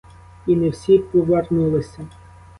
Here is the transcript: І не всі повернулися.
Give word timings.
І 0.47 0.55
не 0.55 0.69
всі 0.69 0.97
повернулися. 0.97 2.07